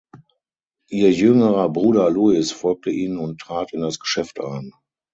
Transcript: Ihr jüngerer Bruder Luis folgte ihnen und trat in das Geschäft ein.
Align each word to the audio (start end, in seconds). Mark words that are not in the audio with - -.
Ihr 0.89 1.11
jüngerer 1.11 1.69
Bruder 1.69 2.09
Luis 2.09 2.51
folgte 2.51 2.89
ihnen 2.89 3.19
und 3.19 3.39
trat 3.39 3.71
in 3.71 3.81
das 3.81 3.99
Geschäft 3.99 4.39
ein. 4.41 4.73